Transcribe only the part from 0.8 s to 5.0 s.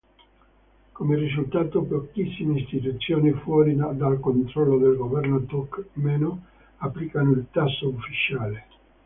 Come risultato pochissime istituzioni fuori dal controllo del